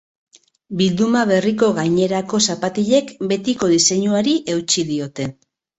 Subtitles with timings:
[0.79, 5.33] Bilduma berriko gainerako zapatilek betiko diseinuari eutsi diote.